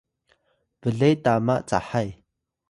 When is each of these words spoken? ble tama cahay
ble 0.81 1.09
tama 1.23 1.55
cahay 1.69 2.09